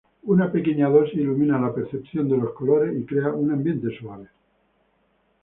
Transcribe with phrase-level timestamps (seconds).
[0.35, 4.29] Una pequeña dosis ilumina la percepción de los colores y crea un ambiente suave.